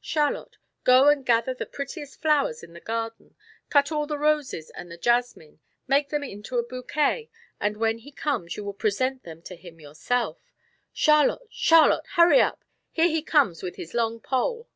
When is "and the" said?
4.70-4.96